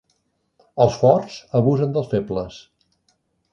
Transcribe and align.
Els 0.85 0.97
forts 1.01 1.37
abusen 1.61 1.95
dels 1.99 2.11
febles. 2.17 2.61